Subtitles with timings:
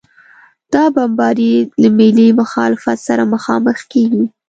[0.73, 4.25] دا بمبارۍ له ملي مخالفت سره مخامخ کېږي.